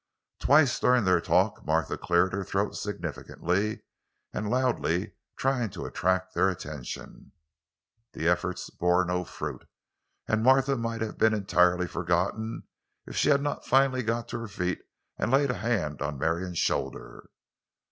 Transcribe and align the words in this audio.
Twice 0.39 0.79
during 0.79 1.03
their 1.05 1.21
talk 1.21 1.63
Martha 1.63 1.95
cleared 1.95 2.33
her 2.33 2.43
throat 2.43 2.75
significantly 2.75 3.83
and 4.33 4.49
loudly, 4.49 5.13
trying 5.37 5.69
to 5.77 5.85
attract 5.85 6.33
their 6.33 6.49
attention. 6.49 7.33
The 8.13 8.27
efforts 8.27 8.71
bore 8.71 9.05
no 9.05 9.23
fruit, 9.23 9.67
and 10.27 10.41
Martha 10.41 10.75
might 10.75 11.01
have 11.01 11.19
been 11.19 11.35
entirely 11.35 11.85
forgotten 11.85 12.63
if 13.05 13.15
she 13.15 13.29
had 13.29 13.43
not 13.43 13.63
finally 13.63 14.01
got 14.01 14.27
to 14.29 14.39
her 14.39 14.47
feet 14.47 14.81
and 15.19 15.29
laid 15.29 15.51
a 15.51 15.57
hand 15.59 16.01
on 16.01 16.17
Marion's 16.17 16.57
shoulder. 16.57 17.29